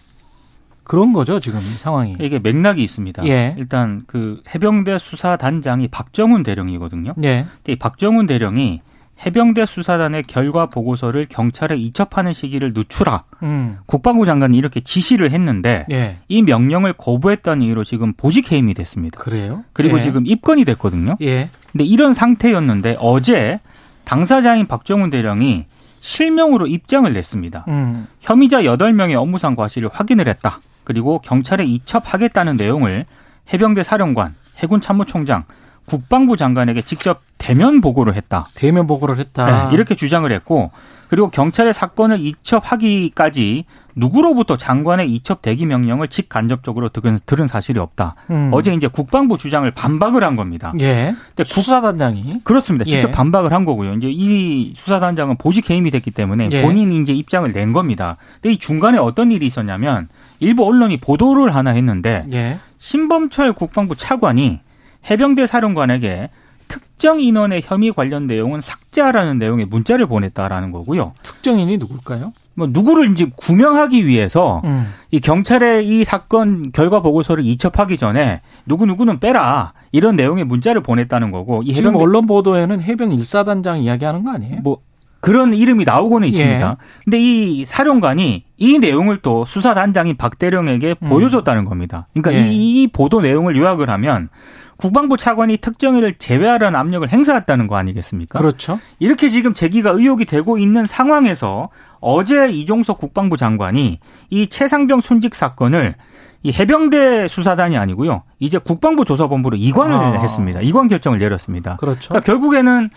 그런 0.88 1.12
거죠, 1.12 1.38
지금 1.38 1.61
이 1.61 1.76
상황이. 1.76 2.16
이게 2.18 2.38
맥락이 2.38 2.83
있습니다. 2.83 3.26
예. 3.28 3.54
일단 3.59 4.02
그 4.07 4.42
해병대 4.52 4.99
수사단장이 4.99 5.88
박정훈 5.88 6.42
대령이거든요. 6.42 7.12
예. 7.23 7.47
근데 7.57 7.73
이 7.73 7.76
박정훈 7.76 8.26
대령이 8.26 8.80
해병대 9.25 9.66
수사단의 9.66 10.23
결과 10.23 10.66
보고서를 10.66 11.26
경찰에 11.28 11.76
이첩하는 11.76 12.33
시기를 12.33 12.73
늦추라. 12.73 13.25
음. 13.42 13.78
국방부 13.87 14.25
장관이 14.25 14.57
이렇게 14.57 14.80
지시를 14.80 15.30
했는데 15.30 15.85
예. 15.92 16.16
이 16.26 16.40
명령을 16.40 16.95
거부했다는 16.95 17.66
이유로 17.66 17.85
지금 17.85 18.14
보직 18.14 18.50
해임이 18.50 18.73
됐습니다. 18.73 19.21
그래요? 19.21 19.64
그리고 19.75 19.99
예. 19.99 20.02
지금 20.02 20.26
입건이 20.26 20.64
됐거든요. 20.64 21.16
예. 21.21 21.50
근데 21.71 21.85
이런 21.85 22.14
상태였는데 22.14 22.97
어제 22.99 23.61
당사자인 24.04 24.66
박정훈 24.66 25.11
대령이 25.11 25.66
실명으로 26.00 26.66
입장을 26.66 27.12
냈습니다. 27.12 27.64
음. 27.68 28.07
혐의자 28.21 28.62
8명의 28.62 29.21
업무상 29.21 29.54
과실을 29.54 29.90
확인을 29.92 30.28
했다. 30.28 30.61
그리고 30.88 31.18
경찰에 31.18 31.66
이첩하겠다는 31.66 32.57
내용을 32.57 33.04
해병대 33.52 33.83
사령관, 33.83 34.35
해군 34.57 34.80
참모총장, 34.80 35.45
국방부 35.88 36.37
장관에게 36.37 36.83
직접 36.83 37.21
대면 37.38 37.80
보고를 37.80 38.14
했다. 38.14 38.49
대면 38.54 38.87
보고를 38.87 39.18
했다. 39.18 39.68
네, 39.71 39.75
이렇게 39.75 39.95
주장을 39.95 40.30
했고 40.30 40.71
그리고 41.09 41.30
경찰의 41.30 41.73
사건을 41.73 42.18
이첩하기까지 42.21 43.64
누구로부터 43.95 44.57
장관의 44.57 45.11
이첩 45.12 45.42
대기 45.42 45.66
명령을 45.66 46.09
직간접적으로 46.09 46.88
들은, 46.90 47.18
들은 47.26 47.49
사실이 47.49 47.80
없다. 47.80 48.14
음. 48.30 48.50
어제 48.52 48.73
이제 48.73 48.87
국방부 48.87 49.38
주장을 49.38 49.68
반박을 49.71 50.23
한 50.23 50.37
겁니다. 50.37 50.73
예. 50.78 51.16
근데 51.35 51.42
국- 51.42 51.47
수사단장이 51.49 52.40
그렇습니다. 52.45 52.85
직접 52.85 53.09
예. 53.09 53.12
반박을 53.12 53.52
한 53.52 53.64
거고요. 53.64 53.95
이제 53.95 54.09
이 54.11 54.73
수사단장은 54.76 55.37
보직 55.38 55.68
해임이 55.71 55.90
됐기 55.90 56.12
때문에 56.12 56.49
예. 56.52 56.62
본인이 56.62 56.99
이제 56.99 57.12
입장을 57.12 57.50
낸 57.50 57.73
겁니다. 57.73 58.18
근데 58.40 58.52
이 58.54 58.59
중간에 58.59 58.99
어떤 58.99 59.33
일이 59.33 59.47
있었냐면 59.47 60.09
일부 60.38 60.64
언론이 60.64 60.99
보도를 60.99 61.54
하나 61.57 61.71
했는데 61.71 62.25
예. 62.33 62.61
신범철 62.78 63.54
국방부 63.54 63.97
차관이 63.97 64.61
해병대 65.09 65.47
사령관에게 65.47 66.28
특정 66.69 67.21
인원의 67.21 67.62
혐의 67.64 67.93
관련 67.93 68.26
내용은 68.26 68.61
삭제하라는 68.61 69.38
내용의 69.38 69.67
문자를 69.67 70.07
보냈다라는 70.07 70.71
거고요. 70.71 71.12
특정인이 71.23 71.78
누굴까요? 71.78 72.33
뭐 72.55 72.67
누구를 72.69 73.12
이제 73.12 73.31
구명하기 73.37 74.07
위해서 74.07 74.61
음. 74.64 74.93
이 75.12 75.21
경찰에 75.21 75.83
이 75.83 76.05
사건 76.05 76.73
결과 76.73 77.00
보고서를 77.00 77.45
이첩하기 77.45 77.97
전에 77.97 78.40
누구 78.67 78.85
누구는 78.85 79.21
빼라 79.21 79.73
이런 79.93 80.17
내용의 80.17 80.45
문자를 80.45 80.83
보냈다는 80.83 81.31
거고 81.31 81.62
이 81.64 81.73
지금 81.73 81.95
언론 81.95 82.26
보도에는 82.26 82.83
해병 82.83 83.11
1사단장 83.11 83.83
이야기하는 83.83 84.25
거 84.25 84.33
아니에요? 84.33 84.57
뭐 84.62 84.78
그런 85.21 85.55
이름이 85.55 85.85
나오고는 85.85 86.28
있습니다. 86.28 86.71
예. 86.71 86.85
근데 87.05 87.21
이 87.21 87.64
사령관이 87.64 88.45
이 88.59 88.79
내용을 88.79 89.19
또 89.23 89.45
수사단장인 89.45 90.17
박대령에게 90.17 90.97
음. 91.00 91.09
보여줬다는 91.09 91.65
겁니다. 91.65 92.09
그러니까 92.12 92.35
예. 92.35 92.49
이, 92.50 92.83
이 92.83 92.88
보도 92.88 93.21
내용을 93.21 93.57
요약을 93.57 93.88
하면 93.88 94.29
국방부 94.77 95.17
차관이 95.17 95.57
특정인을 95.57 96.15
제외하라는 96.15 96.79
압력을 96.79 97.09
행사했다는 97.09 97.67
거 97.67 97.77
아니겠습니까? 97.77 98.38
그렇죠. 98.38 98.79
이렇게 99.00 99.29
지금 99.29 99.55
제기가 99.55 99.91
의혹이 99.91 100.25
되고 100.25 100.57
있는 100.57 100.87
상황에서 100.87 101.71
어제 102.00 102.49
이종석 102.49 102.99
국방부 102.99 103.37
장관이 103.37 103.99
이 104.31 104.49
최상병 104.49 105.00
순직 105.00 105.35
사건을 105.35 105.97
이 106.45 106.53
해병대 106.53 107.27
수사단이 107.27 107.77
아니고요. 107.77 108.23
이제 108.38 108.59
국방부 108.59 109.05
조사본부로 109.05 109.57
이관을 109.57 109.95
아. 109.95 110.12
했습니다. 110.21 110.61
이관 110.61 110.87
결정을 110.87 111.19
내렸습니다. 111.19 111.77
그렇죠. 111.77 112.11
그러니까 112.11 112.25
결국에는 112.25 112.91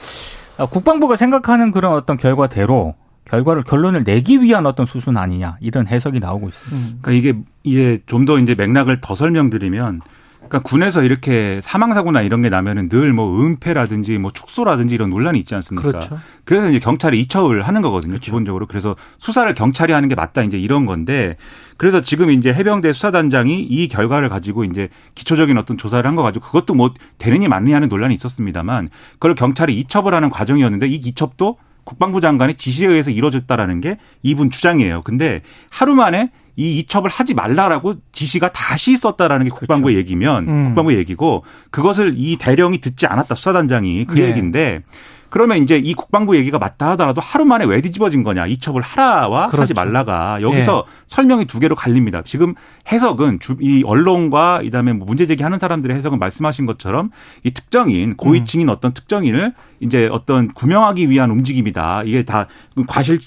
국방부가 0.69 1.15
생각하는 1.15 1.71
그런 1.71 1.93
어떤 1.93 2.17
결과대로 2.17 2.93
결과를 3.31 3.63
결론을 3.63 4.03
내기 4.03 4.41
위한 4.41 4.65
어떤 4.65 4.85
수순 4.85 5.15
아니냐 5.17 5.57
이런 5.61 5.87
해석이 5.87 6.19
나오고 6.19 6.49
있습니다. 6.49 6.75
음. 6.87 6.99
그러니까 7.01 7.11
이게 7.11 7.39
이게 7.63 7.99
좀더 8.05 8.37
이제 8.39 8.55
맥락을 8.55 8.99
더 8.99 9.15
설명드리면 9.15 10.01
그러니까 10.39 10.59
군에서 10.67 11.03
이렇게 11.03 11.61
사망 11.63 11.93
사고나 11.93 12.21
이런 12.23 12.41
게 12.41 12.49
나면은 12.49 12.89
늘 12.89 13.13
뭐 13.13 13.41
은폐라든지 13.41 14.17
뭐 14.17 14.31
축소라든지 14.31 14.95
이런 14.95 15.09
논란이 15.11 15.39
있지 15.39 15.55
않습니까? 15.55 15.87
그렇죠. 15.87 16.19
그래서 16.43 16.69
이제 16.69 16.79
경찰이 16.79 17.19
이첩을 17.21 17.61
하는 17.65 17.81
거거든요, 17.81 18.17
기본적으로. 18.19 18.65
그래서 18.65 18.95
수사를 19.17 19.53
경찰이 19.53 19.93
하는 19.93 20.09
게 20.09 20.15
맞다, 20.15 20.41
이제 20.41 20.57
이런 20.59 20.85
건데, 20.85 21.37
그래서 21.77 22.01
지금 22.01 22.31
이제 22.31 22.51
해병대 22.51 22.91
수사단장이 22.91 23.61
이 23.61 23.87
결과를 23.87 24.27
가지고 24.29 24.65
이제 24.65 24.89
기초적인 25.15 25.57
어떤 25.57 25.77
조사를 25.77 26.05
한 26.05 26.15
거 26.15 26.23
가지고 26.23 26.47
그것도 26.47 26.73
뭐 26.73 26.93
되느니 27.17 27.47
맞느냐 27.47 27.75
하는 27.75 27.87
논란이 27.87 28.13
있었습니다만, 28.15 28.89
그걸 29.13 29.35
경찰이 29.35 29.77
이첩을 29.79 30.13
하는 30.13 30.29
과정이었는데 30.29 30.87
이 30.87 30.95
이첩도 30.95 31.57
국방부 31.83 32.21
장관의 32.21 32.55
지시에 32.55 32.87
의해서 32.87 33.11
이루어졌다라는 33.11 33.81
게 33.81 33.97
이분 34.23 34.49
주장이에요. 34.51 35.01
근데 35.03 35.41
하루 35.69 35.95
만에 35.95 36.31
이 36.55 36.79
이첩을 36.79 37.09
하지 37.09 37.33
말라라고 37.33 37.95
지시가 38.11 38.51
다시 38.51 38.91
있었다라는 38.91 39.47
게 39.47 39.49
국방부의 39.55 39.95
얘기면 39.97 40.47
음. 40.47 40.65
국방부의 40.65 40.97
얘기고 40.99 41.43
그것을 41.71 42.13
이 42.17 42.37
대령이 42.37 42.81
듣지 42.81 43.07
않았다 43.07 43.35
수사단장이 43.35 44.05
그 44.05 44.19
예. 44.19 44.29
얘기인데 44.29 44.83
그러면 45.31 45.57
이제 45.57 45.77
이 45.77 45.93
국방부 45.95 46.35
얘기가 46.35 46.59
맞다 46.59 46.91
하더라도 46.91 47.21
하루 47.21 47.45
만에 47.45 47.65
왜 47.65 47.81
뒤집어진 47.81 48.23
거냐 48.23 48.45
이 48.45 48.57
첩을 48.59 48.81
하라와 48.83 49.45
하지 49.45 49.55
그렇죠. 49.55 49.73
말라가 49.73 50.41
여기서 50.41 50.85
설명이 51.07 51.45
두 51.45 51.59
개로 51.59 51.73
갈립니다. 51.75 52.21
지금 52.23 52.53
해석은 52.91 53.39
주, 53.39 53.55
이 53.59 53.81
언론과 53.85 54.61
이다음에 54.63 54.93
뭐 54.93 55.07
문제 55.07 55.25
제기하는 55.25 55.57
사람들의 55.57 55.97
해석은 55.97 56.19
말씀하신 56.19 56.65
것처럼 56.67 57.09
이 57.43 57.51
특정인 57.51 58.15
고위층인 58.17 58.69
어떤 58.69 58.93
특정인을 58.93 59.53
이제 59.79 60.07
어떤 60.11 60.49
구명하기 60.53 61.09
위한 61.09 61.31
움직임이다. 61.31 62.03
이게 62.05 62.23
다 62.23 62.47
과실 62.87 63.17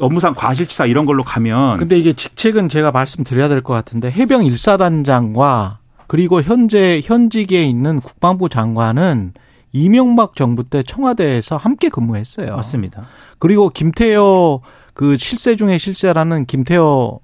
업무상 0.00 0.34
과실치사 0.34 0.86
이런 0.86 1.04
걸로 1.06 1.22
가면 1.24 1.78
근데 1.78 1.98
이게 1.98 2.12
직책은 2.14 2.68
제가 2.70 2.92
말씀드려야 2.92 3.48
될 3.48 3.58
것 3.62 3.74
같은데 3.74 4.10
해병 4.10 4.42
1사단장과 4.44 5.78
그리고 6.06 6.40
현재 6.40 7.00
현직에 7.04 7.64
있는 7.64 8.00
국방부 8.00 8.48
장관은 8.48 9.32
이명박 9.72 10.36
정부 10.36 10.64
때 10.64 10.82
청와대에서 10.82 11.56
함께 11.56 11.88
근무했어요. 11.88 12.56
맞습니다. 12.56 13.06
그리고 13.38 13.68
김태호 13.68 14.62
그 14.94 15.16
실세 15.16 15.56
중에 15.56 15.78
실세라는 15.78 16.46
김태호 16.46 17.20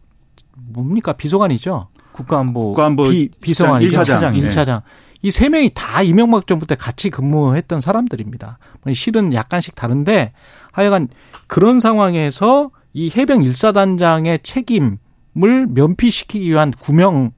뭡니까 0.56 1.12
비서관이죠. 1.14 1.88
국가안보 2.12 2.68
국가안보 2.68 3.04
비, 3.04 3.30
비서관이죠. 3.40 3.98
일차장. 3.98 4.36
일차장 4.36 4.82
이세 5.22 5.48
명이 5.48 5.70
다 5.74 6.02
이명박 6.02 6.46
정부 6.46 6.66
때 6.66 6.74
같이 6.74 7.08
근무했던 7.10 7.80
사람들입니다. 7.80 8.58
실은 8.92 9.32
약간씩 9.32 9.74
다른데 9.74 10.32
하여간 10.70 11.08
그런 11.46 11.80
상황에서 11.80 12.70
이 12.92 13.10
해병 13.16 13.40
1사단장의 13.40 14.44
책임을 14.44 15.66
면피시키기 15.68 16.50
위한 16.50 16.70
구명의 16.70 17.32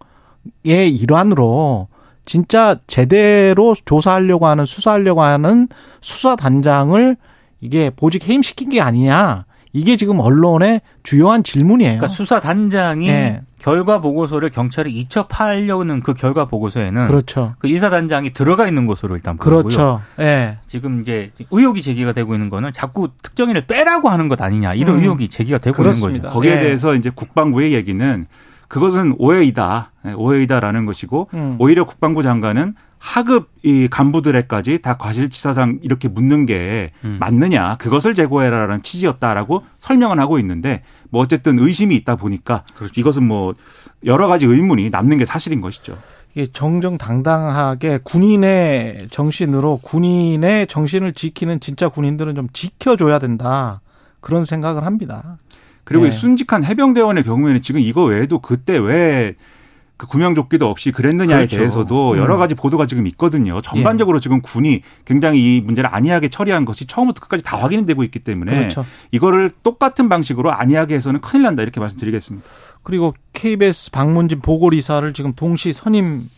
일환으로 0.65 1.89
진짜 2.27 2.77
제대로 2.87 3.75
조사하려고 3.85 4.47
하는 4.47 4.67
수사하려고 4.67 5.23
하는 5.23 5.69
수사 6.03 6.37
단장을 6.37 7.17
이게 7.61 7.91
보직 7.91 8.29
해임시킨 8.29 8.69
게 8.69 8.81
아니냐. 8.83 9.47
이게 9.73 9.99
지금 9.99 10.21
언론의 10.21 10.81
주요한 11.03 11.43
질문이에요. 11.43 11.99
그러니까 11.99 12.09
수사 12.09 12.41
단장이 12.41 13.09
예. 13.09 13.43
결과 13.59 14.01
보고서를 14.01 14.49
경찰에 14.49 14.89
이첩하려는 14.89 16.01
그 16.01 16.15
결과 16.15 16.47
보고서에는 16.47 17.07
그렇죠. 17.07 17.55
그 17.59 17.69
이사단장이 17.69 18.33
들어가 18.33 18.67
있는 18.67 18.87
것으로 18.87 19.17
일단 19.17 19.37
보고요. 19.37 19.65
그렇죠. 19.65 20.01
예. 20.19 20.57
지금 20.67 21.03
이제 21.03 21.31
의혹이 21.51 21.83
제기가 21.83 22.13
되고 22.13 22.33
있는 22.33 22.49
거는 22.49 22.73
자꾸 22.73 23.11
특정인을 23.23 23.67
빼라고 23.67 24.09
하는 24.09 24.29
것 24.29 24.41
아니냐 24.41 24.73
이런 24.73 24.97
음. 24.97 25.03
의혹이 25.03 25.29
제기가 25.29 25.59
되고 25.59 25.77
그렇습니다. 25.77 26.09
있는 26.09 26.23
거죠. 26.23 26.33
거기에 26.33 26.53
예. 26.53 26.61
대해서 26.61 26.95
이제 26.95 27.11
국방부의 27.15 27.75
얘기는 27.75 28.27
그것은 28.69 29.15
오해이다. 29.19 29.93
네, 30.05 30.13
오해이다라는 30.13 30.87
것이고 30.87 31.29
음. 31.35 31.57
오히려 31.59 31.85
국방부 31.85 32.23
장관은 32.23 32.75
하급 32.99 33.51
이 33.63 33.89
간부들에까지 33.89 34.81
다 34.83 34.97
과실치사상 34.97 35.81
이렇게 35.83 36.09
묻는 36.09 36.47
게 36.47 36.93
음. 37.05 37.19
맞느냐 37.21 37.77
그것을 37.77 38.15
제고해라라는 38.15 38.83
취지였다라고 38.83 39.65
설명은 39.79 40.19
하고 40.19 40.39
있는데 40.39 40.83
뭐 41.11 41.23
어쨌든 41.23 41.59
의심이 41.59 41.95
있다 41.97 42.17
보니까 42.17 42.65
그렇죠. 42.75 43.01
이것은 43.01 43.23
뭐 43.25 43.55
여러 44.05 44.27
가지 44.27 44.47
의문이 44.47 44.91
남는 44.91 45.19
게 45.19 45.25
사실인 45.25 45.61
것이죠. 45.61 45.97
이게 46.35 46.47
정정당당하게 46.53 48.01
군인의 48.05 49.09
정신으로 49.11 49.81
군인의 49.83 50.67
정신을 50.67 51.15
지키는 51.15 51.61
진짜 51.61 51.89
군인들은 51.89 52.35
좀 52.35 52.49
지켜줘야 52.53 53.19
된다. 53.19 53.81
그런 54.21 54.45
생각을 54.45 54.85
합니다. 54.85 55.39
그리고 55.87 56.05
네. 56.05 56.11
이 56.11 56.13
순직한 56.13 56.63
해병대원의 56.65 57.25
경우에는 57.25 57.63
지금 57.63 57.81
이거 57.81 58.05
외에도 58.05 58.41
그때 58.41 58.77
왜 58.77 59.35
그 59.97 60.07
구명조끼도 60.07 60.69
없이 60.69 60.93
그랬느냐에 60.93 61.47
그렇죠. 61.47 61.57
대해서도 61.57 62.19
여러 62.19 62.35
음. 62.35 62.39
가지 62.39 62.55
보도가 62.55 62.87
지금 62.87 63.07
있거든요. 63.07 63.63
전반적으로 63.63 64.21
지금 64.21 64.43
군이 64.43 64.83
굉장히 65.07 65.57
이 65.57 65.61
문제를 65.63 65.89
안이하게 65.93 66.29
처리한 66.29 66.67
것이 66.67 66.87
처음부터 66.87 67.23
끝까지 67.23 67.43
다 67.43 67.57
확인이 67.57 67.87
되고 67.87 68.05
있기 68.05 68.19
때문에 68.19 68.55
그렇죠. 68.55 68.85
이거를 69.11 69.51
똑같은 69.63 70.11
방식으로 70.11 70.53
안이하게 70.53 70.97
해서는 70.97 71.21
큰일 71.21 71.45
난다 71.45 71.63
이렇게 71.63 71.81
말씀드리겠습니다. 71.81 72.47
그리고 72.83 73.15
KBS 73.33 73.91
방문진 73.91 74.41
보궐이사를 74.41 75.11
지금 75.15 75.33
동시 75.35 75.73
선임 75.73 76.29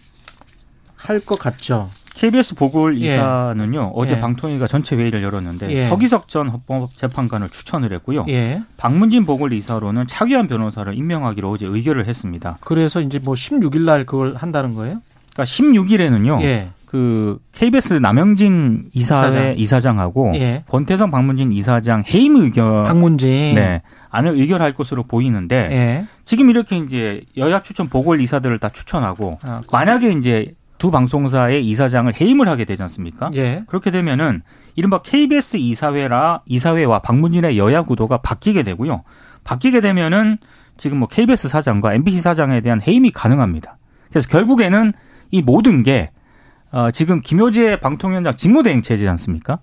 할 0.96 1.18
것 1.20 1.38
같죠. 1.38 1.90
KBS 2.18 2.56
보궐 2.56 3.00
예. 3.00 3.14
이사는요 3.14 3.92
어제 3.94 4.14
예. 4.16 4.20
방통위가 4.20 4.66
전체 4.66 4.96
회의를 4.96 5.22
열었는데 5.22 5.70
예. 5.70 5.88
서기석 5.88 6.28
전 6.28 6.48
헌법재판관을 6.48 7.50
추천을 7.50 7.92
했고요. 7.92 8.24
예. 8.28 8.60
박문진 8.76 9.24
보궐 9.24 9.52
이사로는 9.52 10.08
차기환 10.08 10.48
변호사를 10.48 10.92
임명하기로 10.92 11.50
어제 11.50 11.66
의결을 11.66 12.06
했습니다. 12.06 12.58
그래서 12.60 13.00
이제 13.00 13.20
뭐 13.20 13.34
16일 13.34 13.82
날 13.82 14.04
그걸 14.04 14.34
한다는 14.34 14.74
거예요? 14.74 15.00
그러니까 15.32 15.44
16일에는요 15.44 16.42
예. 16.42 16.70
그 16.86 17.38
KBS 17.52 17.94
남영진 17.94 18.90
이사회 18.94 19.28
이사장. 19.28 19.58
이사장. 19.58 20.00
하고 20.00 20.32
예. 20.36 20.64
권태성 20.68 21.10
방문진 21.10 21.52
이사장 21.52 22.02
해임 22.08 22.36
의견 22.36 22.84
박문진. 22.84 23.54
네. 23.54 23.82
안을 24.10 24.32
의결할 24.32 24.72
것으로 24.72 25.02
보이는데 25.02 25.68
예. 25.70 26.06
지금 26.24 26.50
이렇게 26.50 26.78
이제 26.78 27.22
여야 27.36 27.62
추천 27.62 27.88
보궐 27.88 28.20
이사들을 28.22 28.58
다 28.58 28.70
추천하고 28.70 29.38
아, 29.42 29.62
만약에 29.70 30.12
이제 30.12 30.54
두 30.78 30.90
방송사의 30.90 31.66
이사장을 31.66 32.12
해임을 32.20 32.48
하게 32.48 32.64
되지 32.64 32.82
않습니까? 32.84 33.30
예. 33.34 33.64
그렇게 33.66 33.90
되면은 33.90 34.42
이른바 34.76 35.02
KBS 35.02 35.56
이사회라 35.56 36.42
이사회와 36.46 37.00
방문진의 37.00 37.58
여야 37.58 37.82
구도가 37.82 38.18
바뀌게 38.18 38.62
되고요. 38.62 39.02
바뀌게 39.44 39.80
되면은 39.80 40.38
지금 40.76 40.98
뭐 40.98 41.08
KBS 41.08 41.48
사장과 41.48 41.94
MBC 41.94 42.20
사장에 42.20 42.60
대한 42.60 42.80
해임이 42.80 43.10
가능합니다. 43.10 43.76
그래서 44.10 44.28
결국에는 44.28 44.92
이 45.30 45.42
모든 45.42 45.82
게 45.82 46.10
어, 46.70 46.90
지금 46.90 47.20
김효재 47.20 47.80
방통위원장 47.80 48.36
직무대행 48.36 48.82
체제지 48.82 49.08
않습니까? 49.08 49.58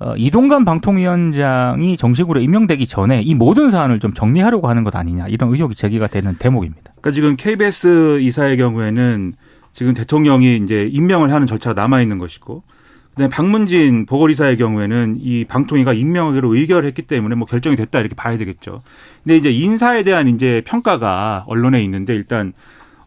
어, 0.00 0.14
이동관 0.16 0.64
방통위원장이 0.64 1.96
정식으로 1.96 2.40
임명되기 2.40 2.86
전에 2.86 3.22
이 3.22 3.34
모든 3.34 3.70
사안을 3.70 4.00
좀 4.00 4.12
정리하려고 4.12 4.68
하는 4.68 4.82
것 4.82 4.96
아니냐 4.96 5.28
이런 5.28 5.52
의혹이 5.52 5.76
제기가 5.76 6.08
되는 6.08 6.34
대목입니다. 6.36 6.92
그러니까 7.00 7.10
지금 7.12 7.36
KBS 7.36 8.20
이사의 8.20 8.56
경우에는 8.56 9.34
지금 9.72 9.94
대통령이 9.94 10.56
이제 10.56 10.88
임명을 10.92 11.32
하는 11.32 11.46
절차가 11.46 11.80
남아 11.80 12.02
있는 12.02 12.18
것이고 12.18 12.62
그다음에 13.10 13.28
박문진 13.28 14.06
보궐이사의 14.06 14.56
경우에는 14.56 15.18
이 15.20 15.44
방통위가 15.44 15.92
임명하기로 15.92 16.54
의결했기 16.54 17.02
때문에 17.02 17.34
뭐 17.34 17.46
결정이 17.46 17.76
됐다 17.76 18.00
이렇게 18.00 18.14
봐야 18.14 18.38
되겠죠. 18.38 18.80
근데 19.22 19.36
이제 19.36 19.50
인사에 19.50 20.02
대한 20.02 20.28
이제 20.28 20.62
평가가 20.64 21.44
언론에 21.46 21.82
있는데 21.84 22.14
일단 22.14 22.54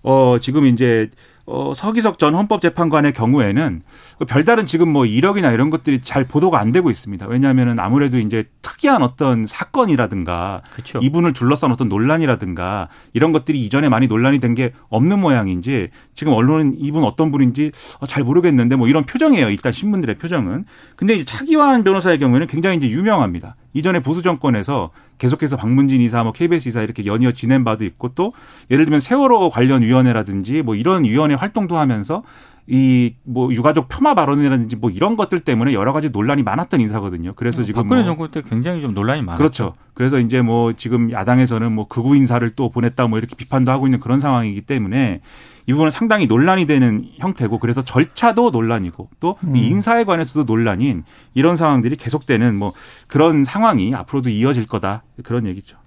어 0.03 0.37
지금 0.39 0.67
이제 0.67 1.09
어 1.47 1.73
서기석 1.75 2.17
전 2.17 2.33
헌법재판관의 2.33 3.13
경우에는 3.13 3.83
별다른 4.27 4.65
지금 4.65 4.89
뭐 4.89 5.05
이력이나 5.05 5.51
이런 5.51 5.69
것들이 5.69 6.01
잘 6.01 6.23
보도가 6.23 6.59
안 6.59 6.71
되고 6.71 6.89
있습니다. 6.89 7.27
왜냐하면은 7.27 7.79
아무래도 7.79 8.17
이제 8.17 8.45
특이한 8.63 9.03
어떤 9.03 9.45
사건이라든가 9.45 10.63
그렇죠. 10.71 10.99
이분을 11.03 11.33
둘러싼 11.33 11.71
어떤 11.71 11.87
논란이라든가 11.87 12.87
이런 13.13 13.31
것들이 13.31 13.63
이전에 13.63 13.89
많이 13.89 14.07
논란이 14.07 14.39
된 14.39 14.55
게 14.55 14.71
없는 14.87 15.19
모양인지 15.19 15.89
지금 16.13 16.31
언론은 16.31 16.75
이분 16.79 17.03
어떤 17.03 17.29
분인지 17.29 17.73
어, 17.99 18.05
잘 18.05 18.23
모르겠는데 18.23 18.77
뭐 18.77 18.87
이런 18.87 19.03
표정이에요. 19.03 19.49
일단 19.49 19.73
신문들의 19.73 20.17
표정은. 20.17 20.63
근데 20.95 21.13
이제 21.15 21.25
차기환 21.25 21.83
변호사의 21.83 22.19
경우에는 22.19 22.47
굉장히 22.47 22.77
이제 22.77 22.87
유명합니다. 22.89 23.57
이전에 23.75 23.99
보수 23.99 24.21
정권에서 24.21 24.89
계속해서 25.17 25.57
박문진 25.57 26.01
이사, 26.01 26.23
뭐 26.23 26.31
KBS 26.31 26.69
이사 26.69 26.81
이렇게 26.81 27.05
연이어 27.05 27.33
지낸 27.33 27.63
바도 27.63 27.85
있고 27.85 28.09
또 28.15 28.33
예를 28.71 28.85
들면 28.85 29.01
세월호 29.01 29.49
관련 29.49 29.81
위원회라든지 29.83 30.61
뭐 30.61 30.75
이런 30.75 31.03
위원회 31.03 31.35
활동도 31.35 31.77
하면서 31.77 32.23
이 32.67 33.13
뭐 33.27 33.51
유가족 33.51 33.89
폄하 33.89 34.13
발언이라든지 34.13 34.75
뭐 34.75 34.89
이런 34.89 35.15
것들 35.15 35.39
때문에 35.39 35.73
여러 35.73 35.93
가지 35.93 36.09
논란이 36.09 36.43
많았던 36.43 36.79
인사거든요. 36.79 37.33
그래서 37.35 37.63
지금 37.63 37.81
박근혜 37.83 38.01
뭐 38.01 38.05
정권 38.05 38.31
때 38.31 38.41
굉장히 38.47 38.81
좀 38.81 38.93
논란이 38.93 39.21
많았죠. 39.23 39.37
그렇죠. 39.37 39.73
그래서 39.93 40.19
이제 40.19 40.41
뭐 40.41 40.73
지금 40.73 41.11
야당에서는 41.11 41.71
뭐 41.71 41.87
극우 41.87 42.15
인사를 42.15 42.47
또 42.51 42.69
보냈다 42.69 43.07
뭐 43.07 43.17
이렇게 43.17 43.35
비판도 43.35 43.71
하고 43.71 43.87
있는 43.87 43.99
그런 43.99 44.19
상황이기 44.19 44.61
때문에 44.61 45.21
이 45.67 45.71
부분은 45.71 45.89
상당히 45.89 46.27
논란이 46.27 46.67
되는 46.67 47.05
형태고 47.17 47.57
그래서 47.59 47.81
절차도 47.81 48.51
논란이고 48.51 49.09
또 49.19 49.37
음. 49.43 49.55
이 49.55 49.67
인사에 49.67 50.03
관해서도 50.03 50.45
논란인 50.45 51.03
이런 51.33 51.55
상황들이 51.55 51.95
계속되는 51.95 52.55
뭐 52.55 52.73
그런 53.07 53.43
상황이 53.43 53.95
앞으로도 53.95 54.29
이어질 54.29 54.67
거다 54.67 55.03
그런 55.23 55.47
얘기죠. 55.47 55.77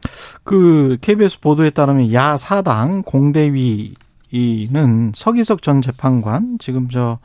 그 0.43 0.97
KBS 1.01 1.41
보도에 1.41 1.71
따르면 1.71 2.13
야 2.13 2.37
사당 2.37 3.03
공대위 3.03 3.95
는 4.33 5.13
서기석 5.15 5.63
전 5.63 5.81
재판관 5.81 6.59
지금 6.59 6.89
저 6.91 7.19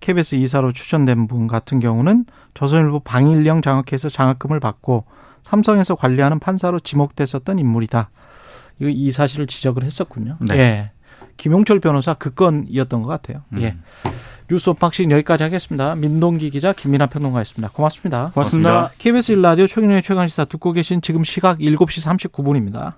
KBS 0.00 0.36
이사로 0.36 0.72
추천된 0.72 1.26
분 1.26 1.46
같은 1.46 1.80
경우는 1.80 2.26
조선일보 2.54 3.00
방일영 3.00 3.62
장학회에서 3.62 4.08
장학금을 4.08 4.60
받고 4.60 5.04
삼성에서 5.42 5.94
관리하는 5.94 6.38
판사로 6.38 6.80
지목됐었던 6.80 7.58
인물이다. 7.58 8.10
이 8.80 9.12
사실을 9.12 9.46
지적을 9.46 9.84
했었군요. 9.84 10.36
네. 10.40 10.56
예. 10.56 10.90
김용철 11.36 11.80
변호사 11.80 12.14
그 12.14 12.34
건이었던 12.34 13.02
것 13.02 13.08
같아요. 13.08 13.42
예. 13.58 13.68
음. 13.68 13.82
뉴스 14.48 14.70
unboxing 14.70 15.10
여기까지 15.10 15.42
하겠습니다. 15.42 15.94
민동기 15.96 16.50
기자 16.50 16.72
김민하 16.72 17.06
평론가였습니다. 17.06 17.72
고맙습니다. 17.72 18.30
고맙습니다. 18.32 18.70
고맙습니다. 18.70 18.90
KBS 18.98 19.34
1라디오 19.34 19.68
최경영의 19.68 20.02
최강시사 20.02 20.44
듣고 20.44 20.72
계신 20.72 21.00
지금 21.02 21.24
시각 21.24 21.58
7시 21.58 22.30
39분입니다. 22.30 22.94